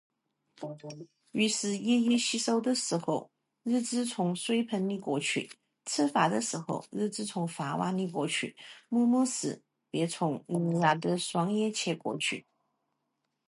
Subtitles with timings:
[1.29, 1.77] 于是——
[2.17, 3.29] 洗手的时候，
[3.61, 5.47] 日子从水盆里过去；
[5.85, 8.55] 吃饭的时候，日子从饭碗里过去；
[8.89, 9.61] 默默时，
[9.91, 12.47] 便从凝然的双眼前过去。